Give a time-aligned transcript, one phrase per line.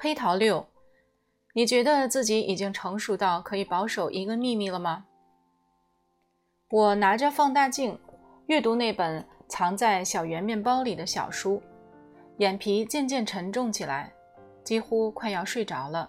[0.00, 0.66] 黑桃六，
[1.54, 5.06] 你觉得自己已经成熟到可以保守一个秘密了吗？
[6.70, 7.98] 我拿着放大镜，
[8.46, 11.60] 阅读那本藏在小圆面包里的小书，
[12.36, 14.12] 眼皮渐渐沉重起来，
[14.62, 16.08] 几乎快要睡着了。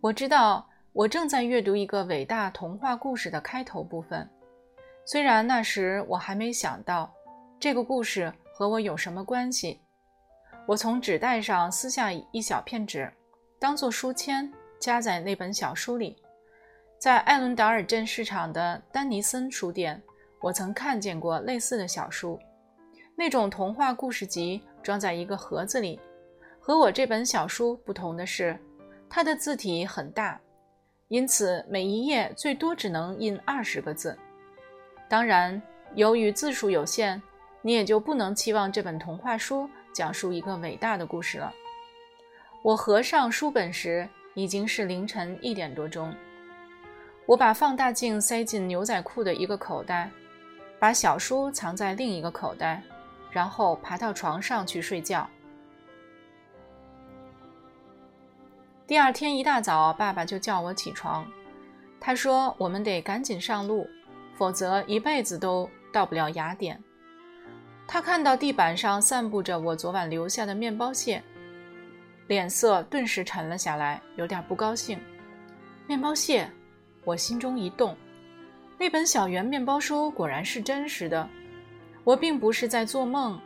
[0.00, 4.30] 我知道我正在阅读一个伟大童话故事的开头部分，
[5.04, 7.12] 虽然那时我还没想到
[7.58, 9.78] 这个故事和我有什么关系。
[10.64, 13.12] 我从纸袋上撕下一小片纸，
[13.58, 16.16] 当做书签夹在那本小书里。
[16.98, 20.02] 在艾伦达尔镇市场的丹尼森书店，
[20.40, 22.40] 我曾看见过类似的小书，
[23.14, 26.00] 那种童话故事集装在一个盒子里。
[26.58, 28.58] 和我这本小书不同的是，
[29.06, 30.40] 它的字体很大，
[31.08, 34.18] 因此每一页最多只能印二十个字。
[35.10, 35.60] 当然，
[35.94, 37.20] 由于字数有限，
[37.66, 39.68] 你也就不能期望这本童话书。
[39.92, 41.52] 讲述一个伟大的故事了。
[42.62, 46.14] 我合上书本时已经是凌晨一点多钟。
[47.26, 50.08] 我把放大镜塞进牛仔裤的一个口袋，
[50.78, 52.80] 把小书藏在另一个口袋，
[53.32, 55.28] 然后爬到床上去睡觉。
[58.86, 61.26] 第二天一大早，爸爸就叫我起床。
[61.98, 63.88] 他说：“我们得赶紧上路，
[64.36, 66.80] 否则一辈子都到不了雅典。”
[67.88, 71.22] 他看到地板上散布着我昨晚留下的面包屑，
[72.26, 74.98] 脸色顿时沉了下来，有点不高兴。
[75.86, 76.50] 面包屑，
[77.04, 77.96] 我心中一动，
[78.76, 81.28] 那本小圆面包书果然是真实的，
[82.02, 83.40] 我并不是在做梦。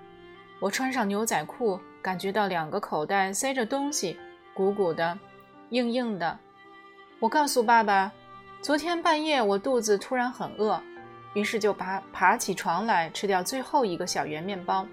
[0.58, 4.19] 我穿上牛仔裤，感觉到两个口袋塞着东西，
[4.54, 5.19] 鼓鼓的，
[5.69, 6.38] 硬硬的。
[7.19, 8.10] 我告诉爸爸，
[8.62, 10.80] 昨天半夜我肚子突然很饿。
[11.34, 14.86] 于是就爬爬起床来吃掉最后一个小圆面包。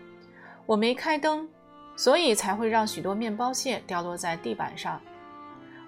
[0.66, 1.48] 我没开灯，
[1.96, 5.00] 所以才会让许多面包屑掉落在地板上。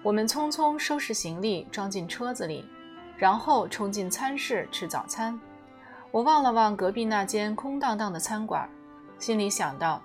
[0.02, 2.64] 我们匆匆收拾行李，装进车子里，
[3.16, 5.38] 然后冲进餐室吃早餐。
[6.10, 8.68] 我望了望隔壁那间空荡荡的餐馆，
[9.18, 10.02] 心里想到：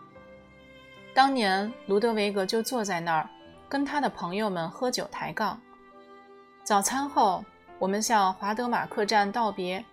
[1.14, 3.30] 当年卢德维格就坐在那儿，
[3.69, 5.59] 跟他的朋友们喝酒抬杠。
[6.64, 7.44] 早餐后，
[7.80, 9.84] 我们向华德马克站道别。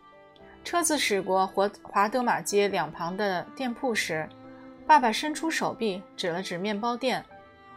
[0.64, 4.28] 车子驶过华华德马街两旁的店铺时，
[4.86, 7.24] 爸爸伸出手臂指了指面包店，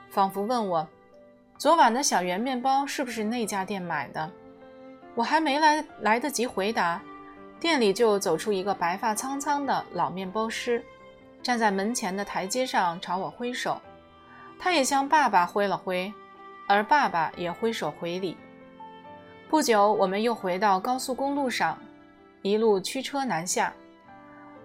[0.10, 0.88] 仿佛问我
[1.58, 4.30] ：“昨晚的小圆面包是不是那家店买的？”
[5.16, 7.02] 我还没来来得及回答，
[7.60, 10.84] 店里就走出一个白发苍苍的老面包师，
[11.42, 13.82] 站在门前的台阶上朝我挥手。
[14.60, 16.14] 他也向爸爸挥了挥，
[16.68, 18.38] 而爸爸也挥手回礼。
[19.50, 21.78] 不久，我们又回到高速公路上。
[22.46, 23.74] 一路驱车南下，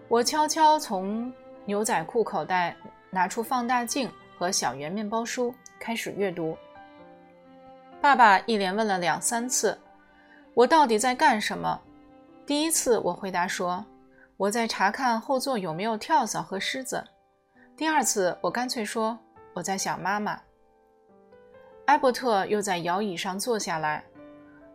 [0.07, 1.33] 我悄悄从
[1.65, 2.77] 牛仔裤口袋
[3.09, 6.55] 拿出放大镜和小圆面包书，开始阅读。
[7.99, 9.79] 爸爸一连问了两三次，
[10.53, 11.81] 我到底在干什么？
[12.45, 13.83] 第一次我回答说
[14.37, 17.03] 我在查看后座有没有跳蚤和虱子。
[17.79, 19.19] 第二次我干脆说
[19.55, 20.39] 我在想妈妈。
[21.87, 24.05] 埃伯特又在摇椅上坐下来，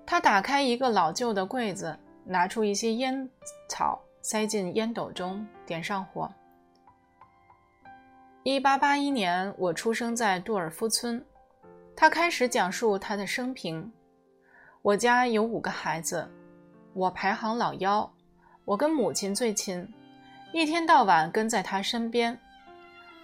[0.07, 1.95] 他打开一个老旧的柜子。
[2.25, 3.29] 拿出一些烟
[3.69, 6.29] 草，塞进烟斗中，点上火。
[8.43, 11.23] 一八八一年，我出生在杜尔夫村。
[11.95, 13.91] 他开始讲述他的生平。
[14.81, 16.27] 我家有五个孩子，
[16.93, 18.11] 我排行老幺。
[18.65, 19.87] 我跟母亲最亲，
[20.51, 22.37] 一天到晚跟在他身边。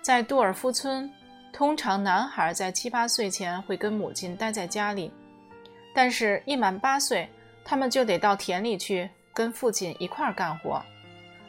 [0.02, 1.12] 在杜尔夫村，
[1.52, 5.12] 通常男孩在七八岁前会跟母亲待在家里，
[5.94, 7.28] 但是，一满八岁。
[7.64, 10.82] 他们就得到田里去跟父亲一块儿干活。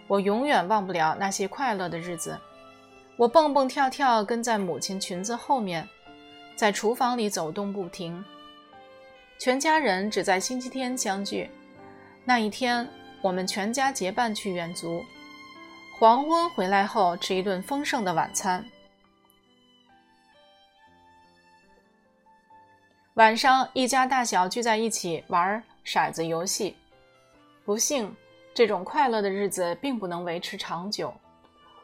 [0.09, 2.39] 我永远忘不了那些快乐的日子。
[3.17, 5.89] 我蹦蹦跳跳跟在母亲裙子后面，
[6.57, 8.25] 在厨房里走动不停。
[9.39, 11.51] 全家人只在星期天相聚。
[12.25, 12.89] 那一天，
[13.21, 15.05] 我们全家结伴去远足。
[15.99, 18.65] 黄昏回来后，吃一顿丰盛的晚餐。
[23.15, 25.63] 晚上，一家大小聚在一起玩儿。
[25.85, 26.77] 骰子游戏，
[27.65, 28.15] 不幸，
[28.55, 31.13] 这种快乐的日子并不能维持长久。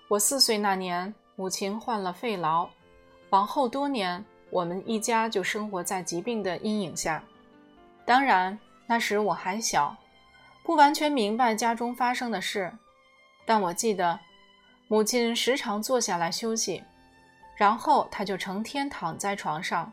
[0.09, 2.69] 我四岁那年，母亲患了肺痨，
[3.31, 7.23] 往后多年，我们一家就生活在疾病的阴影下。
[8.07, 9.97] 当然，那时我还小，
[10.63, 12.73] 不完全明白家中发生的事，
[13.45, 14.19] 但我记得，
[14.87, 16.83] 母亲时常坐下来休息，
[17.57, 19.93] 然后她就成天躺在床上，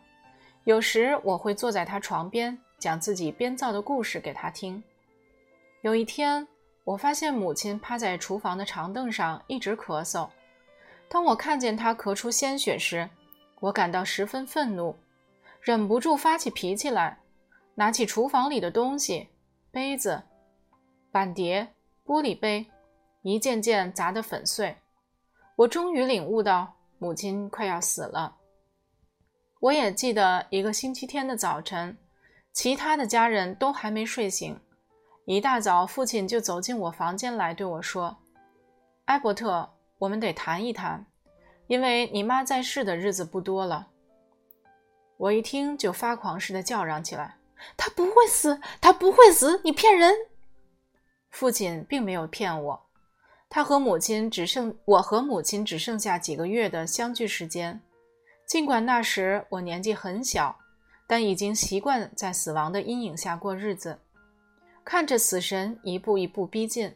[0.63, 2.57] 有时我会坐在她床边。
[2.77, 4.83] 讲自己编造的故事给他听。
[5.81, 6.48] 有一天，
[6.83, 10.30] 我发现母亲趴在厨房的长凳上，一直咳嗽，
[11.07, 13.10] 当我看见她咳出鲜血时，
[13.60, 14.95] 我感到十分愤怒，
[15.62, 17.18] 忍不住发起脾气来，
[17.75, 19.27] 拿起厨房里的东西，
[19.72, 20.22] 杯子、
[21.12, 21.68] 碗碟、
[22.06, 22.66] 玻璃杯，
[23.22, 24.75] 一件件砸得粉碎。
[25.56, 28.36] 我终于领悟到母亲快要死了。
[29.62, 31.98] 我也记得一个星期天的早晨，
[32.55, 34.57] 其他的家人都还没睡醒，
[35.25, 38.15] 一大早父亲就走进我房间来对我说
[39.05, 41.05] ：“埃伯特，我们得谈一谈，
[41.67, 43.89] 因为你妈在世的日子不多了。”
[45.17, 47.35] 我一听就发狂似的叫嚷起来
[47.75, 49.59] ：“她不会死，她不会死！
[49.65, 50.15] 你骗人！”
[51.29, 52.85] 父亲并没有骗我，
[53.49, 57.81] 他和母亲只剩我和母亲只剩下几个月的相聚时间。
[58.47, 60.57] 尽管那时我年纪很小，
[61.07, 63.99] 但已经习惯在死亡的阴影下过日子，
[64.83, 66.91] 看着死神一步一步逼近，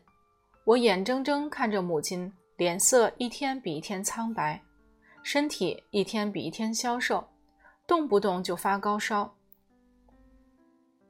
[0.64, 4.62] 我眼睁睁看着母亲脸色一天比一天苍白，
[5.22, 7.28] 身体一天比一天消瘦，
[7.86, 9.32] 动不动就发高烧。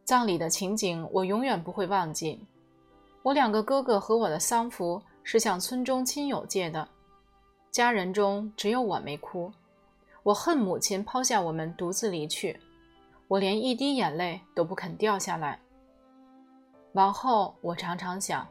[0.03, 2.39] 葬礼的情景我永远不会忘记。
[3.21, 6.87] 我两个哥哥和我的丧服是向村中亲友借的，
[7.69, 9.51] 家人中只有我没哭。
[10.23, 12.59] 我恨母亲抛下我们独自离去，
[13.29, 15.59] 我连一滴眼泪都不肯掉下来。
[16.93, 18.45] 往后，我常常想，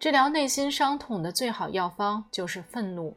[0.00, 3.16] 治疗内心伤痛的最好药方就是愤怒。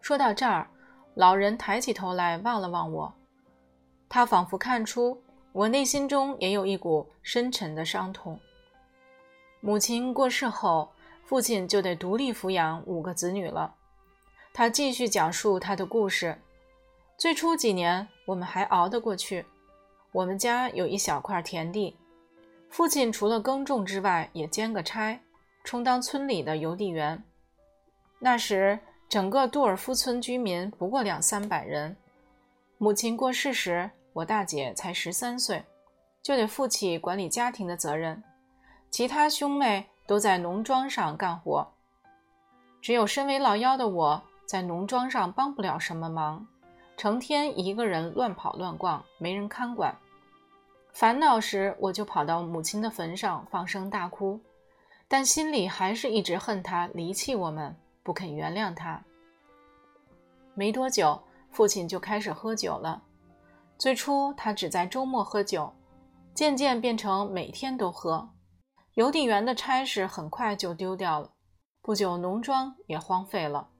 [0.00, 0.68] 说到这儿，
[1.14, 3.14] 老人抬起头来望了望我，
[4.08, 5.16] 他仿佛看出
[5.52, 8.36] 我内心中也有一股深沉的伤痛。
[9.60, 10.90] 母亲过世后，
[11.24, 13.72] 父亲就得独立抚养五个子女了。
[14.52, 16.36] 他继续讲述他的故事。
[17.20, 19.44] 最初几年，我们还熬得过去。
[20.10, 21.94] 我们家有一小块田地，
[22.70, 25.20] 父亲除了耕种之外，也兼个差，
[25.62, 27.22] 充当村里的邮递员。
[28.20, 31.94] 那时，整个杜尔夫村居民不过两三百人。
[32.78, 35.62] 母亲过世时，我大姐才十三岁，
[36.22, 38.24] 就得负起管理家庭的责任。
[38.90, 41.70] 其他兄妹都在农庄上干活，
[42.80, 44.22] 只有身为老幺的我。
[44.46, 46.44] 在农庄上帮不了什么忙，
[47.00, 49.96] 成天一个人乱跑乱逛，没人看管。
[50.92, 54.38] 烦恼时，我就跑到母亲的坟上放声大哭，
[55.08, 59.02] 但心里还是一直恨他离弃我们，不肯原谅他。
[60.52, 61.18] 没多久，
[61.50, 63.02] 父亲就开始喝酒了。
[63.78, 65.72] 最初他只在周末喝酒，
[66.34, 68.28] 渐渐变成每天都喝。
[68.92, 71.30] 邮递员的差事很快就丢掉了，
[71.80, 73.70] 不久农庄也荒废了。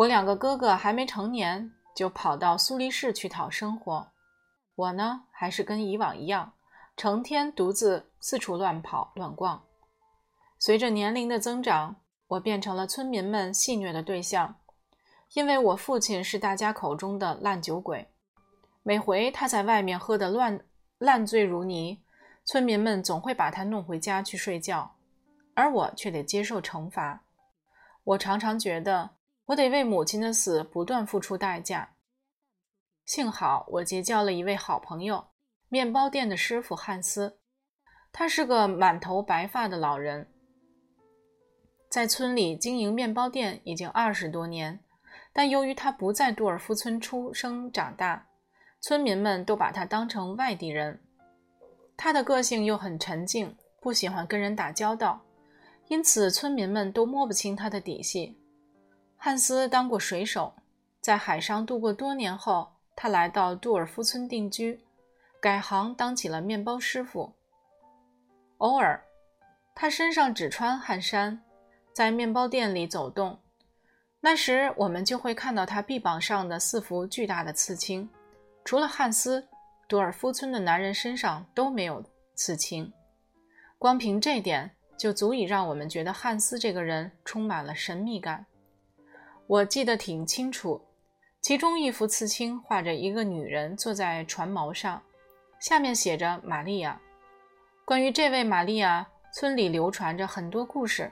[0.00, 4.10] 我两个哥哥还没成年，就跑到苏黎世去讨生活。
[4.74, 6.54] 我呢，还是跟以往一样，
[6.96, 9.62] 成天独自四处乱跑乱逛。
[10.58, 11.96] 随着年龄的增长，
[12.28, 14.56] 我变成了村民们戏谑的对象，
[15.34, 18.08] 因为我父亲是大家口中的烂酒鬼。
[18.82, 20.64] 每回他在外面喝得乱
[20.96, 22.02] 烂醉如泥，
[22.46, 24.96] 村民们总会把他弄回家去睡觉，
[25.52, 27.22] 而我却得接受惩罚。
[28.04, 29.10] 我常常觉得。
[29.50, 31.94] 我得为母亲的死不断付出代价。
[33.04, 35.26] 幸好我结交了一位好朋友，
[35.68, 37.38] 面包店的师傅汉斯。
[38.12, 40.28] 他是个满头白发的老人，
[41.88, 44.80] 在村里经营面包店已经二十多年。
[45.32, 48.28] 但由于他不在杜尔夫村出生长大，
[48.80, 51.00] 村民们都把他当成外地人。
[51.96, 55.20] 他的个性又很沉静，不喜欢跟人打交道，
[55.88, 58.39] 因此村民们都摸不清他的底细。
[59.22, 60.54] 汉斯当过水手，
[61.02, 64.80] 在海上度过多年后，他来到杜尔夫村定居，
[65.38, 67.34] 改行当起了面包师傅。
[68.56, 69.04] 偶尔，
[69.74, 71.38] 他身上只穿汗衫，
[71.92, 73.38] 在面包店里走动。
[74.20, 78.08] 那时，我们就会看到他臂膀上的四幅巨大的刺青。
[78.64, 79.46] 除了汉斯，
[79.86, 82.02] 杜尔夫村的男人身上都没有
[82.34, 82.90] 刺青。
[83.76, 88.46] 光凭这点，就足以让我们觉得汉斯这个人充满了神秘感。
[89.50, 90.80] 我记得挺清楚，
[91.40, 95.02] 其中一幅刺青画着一个女人坐在船锚上，
[95.58, 96.96] 下面写着“玛利亚”。
[97.84, 99.04] 关于这位玛利亚，
[99.34, 101.10] 村里流传着很多故事。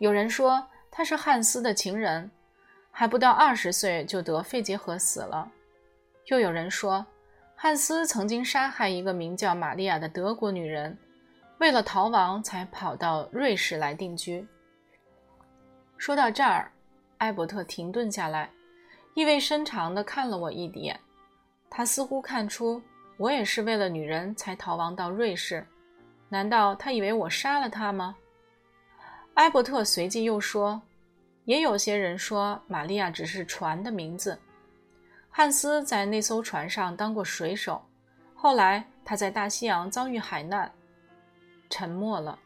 [0.00, 2.28] 有人说她是汉斯的情人，
[2.90, 5.48] 还不到二十岁就得肺结核死了；
[6.24, 7.06] 又有人说
[7.54, 10.98] 汉斯曾经杀害一个名叫玛利亚的德国女人，
[11.60, 14.44] 为了逃亡才跑到瑞士来定居。
[15.96, 16.72] 说到这儿。
[17.18, 18.50] 艾伯特停顿下来，
[19.14, 20.98] 意味深长地看了我一眼。
[21.70, 22.80] 他似乎看出
[23.16, 25.66] 我也是为了女人才逃亡到瑞士。
[26.28, 28.16] 难道他以为我杀了他吗？
[29.34, 30.80] 艾伯特随即又说
[31.44, 34.38] ：“也有些人说玛利亚只是船的名字。
[35.30, 37.84] 汉斯在那艘船上当过水手，
[38.34, 40.70] 后来他在大西洋遭遇海难，
[41.68, 42.38] 沉没了。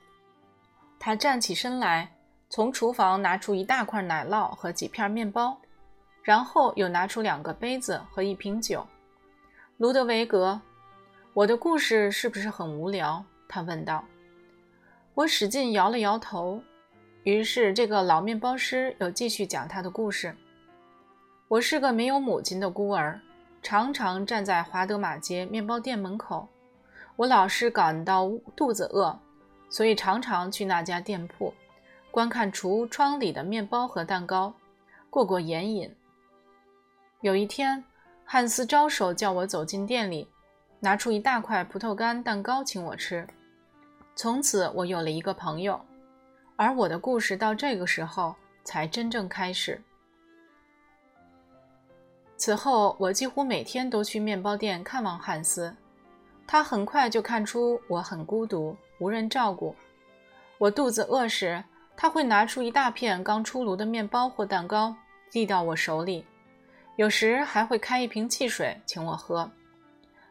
[0.99, 2.13] 他站起身来，
[2.51, 5.57] 从厨房拿出一大块奶酪和几片面包，
[6.21, 8.85] 然后又拿出两个杯子和一瓶酒。
[9.77, 10.61] 卢德维格，
[11.33, 13.25] 我的故事是不是很无聊？
[13.49, 14.05] 他问道。
[15.15, 16.61] 我使劲摇了摇头。
[17.23, 20.35] 于是，这个老面包师又继续讲他的故事。
[21.47, 23.21] 我是个没有母亲的孤儿，
[23.63, 26.49] 常常站在华德玛街面包店门口。
[27.15, 29.17] 我老是感到肚子饿，
[29.69, 31.55] 所以常常去那家店铺，
[32.11, 34.53] 观看橱窗里的面包和蛋糕，
[35.09, 35.95] 过过眼瘾。
[37.21, 37.85] 有一天，
[38.25, 40.29] 汉斯招手叫我走进店里，
[40.81, 43.27] 拿出一大块葡萄干蛋糕请我吃。
[44.17, 45.81] 从此，我有了一个朋友。
[46.57, 49.81] 而我的故事到这个时候才真正开始。
[52.37, 55.75] 此后，我几乎每天都去面包店看望汉斯。
[56.47, 59.75] 他很快就看出我很孤独，无人照顾。
[60.59, 61.63] 我肚子饿时，
[62.01, 64.97] 他会拿出一大片刚出炉的面包或蛋糕
[65.31, 66.25] 递到我手里，
[66.97, 69.51] 有时还会开一瓶汽水请我喝。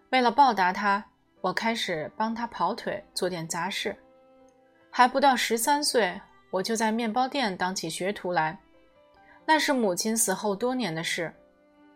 [0.10, 1.06] 为了报答他，
[1.42, 3.96] 我开始帮他跑腿，做点杂事。
[4.90, 8.58] 还不到十三岁，我就在面包店当起学徒来。
[9.46, 11.32] 那是母亲死后多年的事，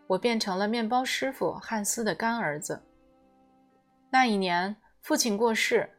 [0.06, 2.80] 我变成了面包师傅汉斯的干儿子。
[4.08, 5.90] 那一年，父亲过世，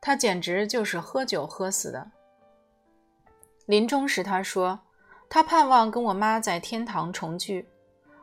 [0.00, 2.12] 他简直就是喝酒喝死的。
[3.68, 4.80] 临终时，他说，
[5.28, 7.68] 他盼望跟我妈在天堂重聚。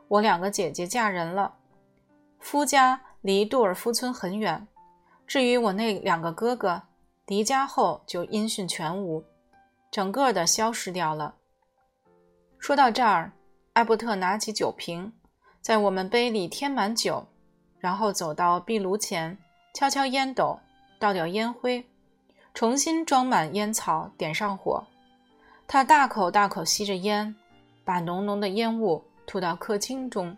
[0.07, 1.53] 我两个姐姐嫁人了，
[2.39, 4.67] 夫家离杜尔夫村很远。
[5.27, 6.81] 至于我那两个哥哥，
[7.27, 9.23] 离家后就音讯全无，
[9.91, 11.35] 整个的消失掉了。
[12.57, 13.31] 说到这儿，
[13.73, 15.13] 艾伯特拿起酒瓶，
[15.61, 17.27] 在我们杯里添满酒，
[17.77, 19.37] 然后走到壁炉前，
[19.75, 20.59] 敲敲烟斗，
[20.97, 21.87] 倒掉烟灰，
[22.55, 24.83] 重新装满烟草，点上火。
[25.67, 27.35] 他大口大口吸着烟，
[27.83, 30.35] 把浓浓的烟雾吐到客厅中。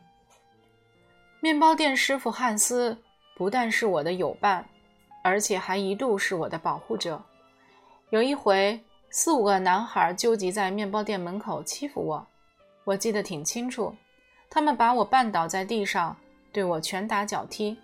[1.40, 2.98] 面包店师傅汉斯
[3.36, 4.66] 不但是我的友伴。
[5.24, 7.22] 而且还一度是我的保护者。
[8.12, 8.80] 有一回，
[9.10, 12.26] 四五个男孩纠集在面包店门口欺负我，
[12.86, 13.94] 我记得挺清楚。
[14.50, 16.16] 他们把我绊倒在地上，
[16.54, 17.78] 对我拳打脚踢。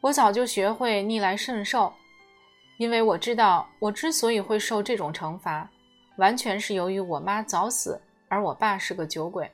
[0.00, 1.92] 我早就学会逆来顺受，
[2.78, 5.68] 因为我知道，我之所以会受这种惩罚，
[6.16, 9.50] 完全是由于我妈早死，而我爸是个酒鬼。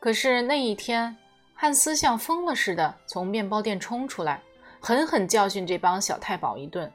[0.00, 1.16] 可是那一天，
[1.54, 4.42] 汉斯像疯了似的从面包店冲出来。
[4.80, 6.92] 狠狠教训这帮小太保一顿，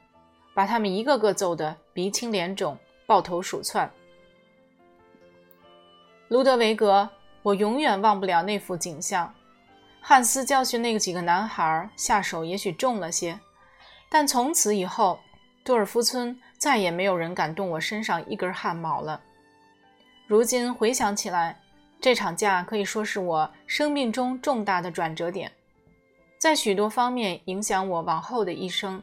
[0.54, 3.90] 把他们一个个揍得鼻青脸肿、抱头鼠窜。
[6.28, 7.10] 卢德维格，
[7.42, 9.34] 我永远忘不了那幅景象。
[10.00, 13.40] 汉斯教训那几个男孩下手也许重了些，
[14.08, 15.18] 但从此以后，
[15.64, 19.18] 杜尔夫村再也没有人敢动我身上一根汗毛了。
[20.26, 21.58] 如今回想起来，
[22.02, 25.50] 这场架可以说是我生命中重大的转折点。
[26.38, 29.02] 在许多方面影响我往后的一生。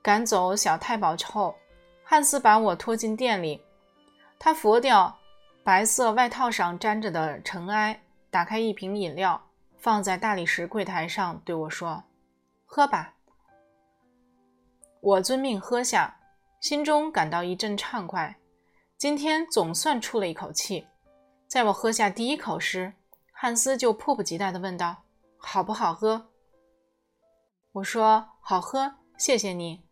[0.00, 1.54] 赶走小太保后，
[2.02, 3.60] 汉斯把我拖进店里，
[4.38, 5.14] 他拂掉
[5.62, 8.00] 白色外套上沾着的尘埃，
[8.30, 9.40] 打开一瓶饮料，
[9.76, 12.02] 放在大理石柜台上，对我说
[12.64, 13.14] ：“喝吧。”
[15.00, 16.16] 我遵命喝下，
[16.62, 18.36] 心中感到一阵畅快。
[18.96, 20.86] 今天总算出了一口气。
[21.48, 22.92] 在我喝下第一口时，
[23.32, 25.02] 汉斯就迫不及待地问道
[25.36, 26.30] ：“好不好喝？”
[27.72, 29.82] 我说：“好喝，谢谢你。”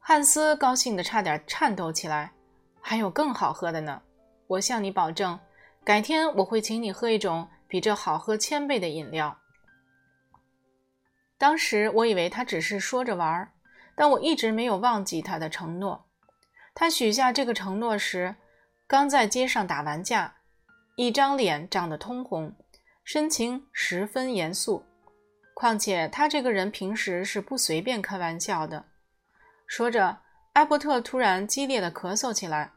[0.00, 2.32] 汉斯高兴得差点颤抖起来。
[2.80, 4.00] 还有更好喝的呢，
[4.46, 5.38] 我向你保证，
[5.84, 9.38] 改天我会请你喝一种比这好喝千倍的饮料。
[11.36, 13.51] 当时我以为他只是说着玩儿，
[13.94, 16.06] 但我一直没有忘记他的承诺。
[16.74, 18.36] 他许下这个承诺时，
[18.86, 20.36] 刚在街上打完架，
[20.96, 22.54] 一张脸涨得通红，
[23.04, 24.84] 神情十分严肃。
[25.54, 28.86] 况且他这个人平时是不随便开玩笑的。
[29.66, 30.18] 说着，
[30.54, 32.72] 艾伯特突然激烈的咳嗽起来，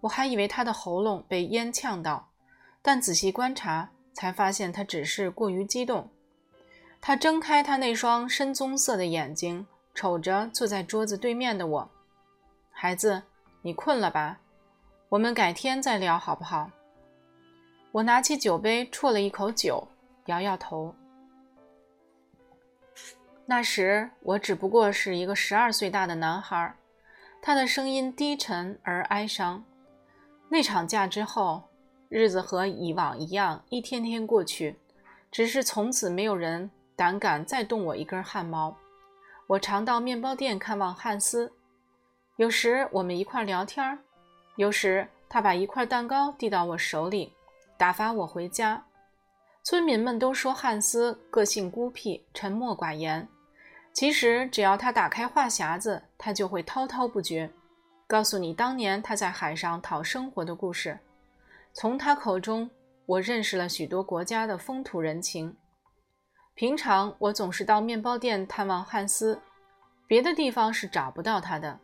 [0.00, 2.30] 我还以为他的喉咙被烟呛到，
[2.82, 6.10] 但仔细观察才发现他只是过于激动。
[7.00, 11.90] 他睁开他那双深棕色的眼睛，瞅着坐在桌子对面的我
[12.70, 13.22] ：“孩子，
[13.62, 14.38] 你困了吧？
[15.08, 16.70] 我们改天再聊好不好？”
[17.92, 19.86] 我拿起酒杯啜了一口酒，
[20.26, 20.94] 摇摇头。
[23.46, 26.76] 那时我只不过是一个十二岁大的男孩，
[27.42, 29.64] 他的声音低沉而哀伤。
[30.48, 31.64] 那场架之后，
[32.08, 34.76] 日子和以往一样，一天天过去，
[35.32, 38.76] 只是从此没有人胆敢再动我一根汗毛。
[39.50, 41.50] 我常到面包店看望汉斯，
[42.36, 43.98] 有时我们一块聊天
[44.54, 47.32] 有时他把一块蛋糕递到我手里，
[47.76, 48.80] 打发我回家。
[49.64, 53.26] 村民们都说汉斯个性孤僻、沉默寡言。
[53.92, 57.50] 其实，只要他打开话匣子，他就会滔滔不绝，
[58.06, 60.96] 告诉你当年他在海上讨生活的故事。
[61.72, 62.70] 从他口中，
[63.04, 65.56] 我认识了许多国家的风土人情。
[66.54, 69.40] 平常我总是到面包店探望汉斯，
[70.06, 71.78] 别的地方是找不到他的。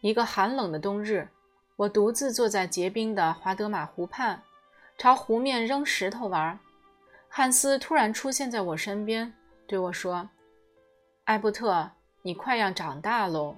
[0.00, 1.28] 一个寒冷的冬日，
[1.76, 4.42] 我独自坐在结冰的华德玛湖畔，
[4.98, 6.58] 朝湖面扔石头玩。
[7.28, 9.32] 汉斯突然出现在我身边，
[9.66, 10.28] 对我说。
[11.24, 11.88] 艾伯特，
[12.22, 13.54] 你快要长大喽。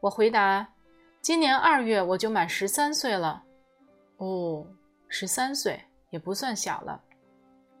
[0.00, 0.64] 我回答
[1.20, 3.42] ：“今年二月我就满十三岁了。”
[4.18, 4.64] 哦，
[5.08, 7.00] 十三岁也不算小了。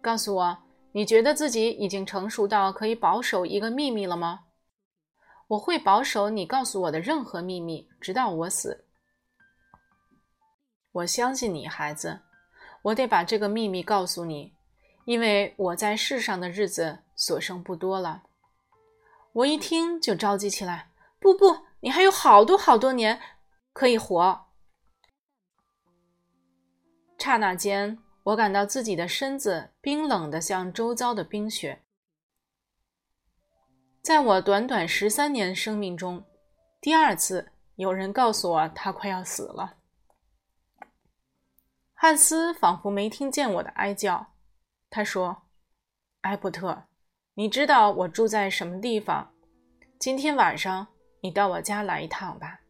[0.00, 0.58] 告诉我，
[0.92, 4.46] 你觉得自己已经成熟到可以保守一个秘密了吗？
[5.48, 8.84] 我会保守你告诉我的任何秘密，直到我死。
[10.92, 12.20] 我相信你，孩子。
[12.82, 14.54] 我得把这个秘密告诉你，
[15.04, 18.22] 因为我在世上的日子所剩不多了。
[19.32, 23.20] 我一听就着急起来，不不，你还有好多好多年
[23.72, 24.46] 可以活。
[27.18, 31.82] 刹那间，我感到自己的身子冰冷的像周遭的冰雪。
[34.02, 36.22] 在我短短十三年生命中，
[36.78, 39.78] 第二次有人告诉我他快要死了。
[41.94, 44.34] 汉斯仿佛没听见我的哀叫，
[44.90, 45.48] 他说
[46.22, 46.84] ：“埃伯特。”
[47.32, 49.32] 你知道我住在什么地方？
[49.98, 50.88] 今天晚上
[51.22, 52.60] 你到我家来一趟吧。